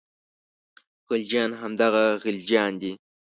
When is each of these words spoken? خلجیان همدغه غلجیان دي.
خلجیان 1.07 1.51
همدغه 1.61 2.03
غلجیان 2.23 2.73
دي. 2.81 2.91